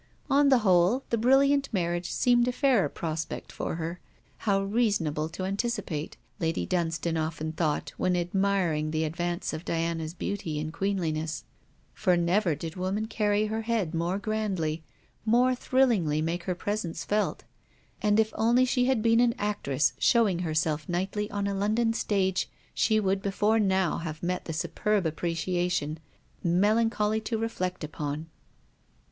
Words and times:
On 0.31 0.49
the 0.49 0.57
whole, 0.65 1.03
the 1.11 1.15
brilliant 1.19 1.69
marriage 1.71 2.09
seemed 2.11 2.47
a 2.47 2.51
fairer 2.51 2.89
prospect 2.89 3.51
for 3.51 3.75
her; 3.75 3.99
how 4.37 4.63
reasonable 4.63 5.29
to 5.29 5.45
anticipate, 5.45 6.17
Lady 6.39 6.65
Dunstane 6.65 7.17
often 7.19 7.51
thought 7.51 7.91
when 7.97 8.15
admiring 8.15 8.89
the 8.89 9.03
advance 9.03 9.53
of 9.53 9.63
Diana's 9.63 10.15
beauty 10.15 10.57
in 10.57 10.71
queenliness, 10.71 11.43
for 11.93 12.17
never 12.17 12.55
did 12.55 12.75
woman 12.75 13.05
carry 13.05 13.45
her 13.45 13.61
head 13.61 13.93
more 13.93 14.17
grandly, 14.17 14.81
more 15.23 15.53
thrillingly 15.53 16.19
make 16.19 16.45
her 16.45 16.55
presence 16.55 17.03
felt; 17.05 17.43
and 18.01 18.19
if 18.19 18.33
only 18.33 18.65
she 18.65 18.85
had 18.85 19.03
been 19.03 19.19
an 19.19 19.35
actress 19.37 19.93
showing 19.99 20.39
herself 20.39 20.89
nightly 20.89 21.29
on 21.29 21.45
a 21.45 21.53
London 21.53 21.93
stage, 21.93 22.49
she 22.73 22.99
would 22.99 23.21
before 23.21 23.59
now 23.59 23.99
have 23.99 24.23
met 24.23 24.45
the 24.45 24.51
superb 24.53 25.05
appreciation, 25.05 25.99
melancholy 26.43 27.21
to 27.21 27.37
reflect 27.37 27.83
upon! 27.83 28.25